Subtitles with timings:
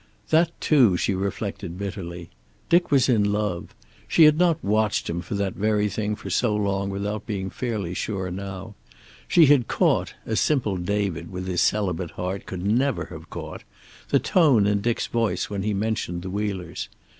[0.31, 2.31] That, too, she reflected bitterly!
[2.69, 3.75] Dick was in love.
[4.07, 7.93] She had not watched him for that very thing for so long without being fairly
[7.93, 8.73] sure now.
[9.27, 13.63] She had caught, as simple David with his celibate heart could never have caught,
[14.09, 16.89] the tone in Dick's voice when he mentioned the Wheelers.